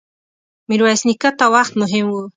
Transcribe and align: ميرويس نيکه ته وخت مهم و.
ميرويس 0.69 1.01
نيکه 1.07 1.29
ته 1.39 1.45
وخت 1.53 1.73
مهم 1.81 2.05
و. 2.09 2.15